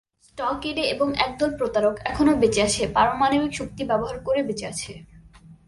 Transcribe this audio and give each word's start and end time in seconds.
স্টকেডে 0.23 0.83
এবং 0.85 1.07
একদল 1.17 1.51
প্রতারক 1.57 1.95
এখনও 2.05 2.33
বেঁচে 2.35 2.61
আছে, 2.61 2.83
পারমাণবিক 2.87 3.51
শক্তি 3.53 3.81
ব্যবহার 3.83 4.17
করে 4.19 4.41
বেঁচে 4.43 4.65
আছে। 4.67 4.91